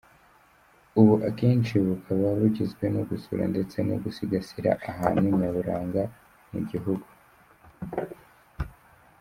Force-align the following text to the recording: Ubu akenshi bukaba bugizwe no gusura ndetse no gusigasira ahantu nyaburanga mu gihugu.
Ubu 0.99 1.13
akenshi 1.29 1.73
bukaba 1.85 2.27
bugizwe 2.39 2.85
no 2.95 3.01
gusura 3.09 3.43
ndetse 3.51 3.77
no 3.89 3.95
gusigasira 4.03 4.71
ahantu 4.89 5.27
nyaburanga 5.41 6.03
mu 6.51 6.59
gihugu. 6.69 7.07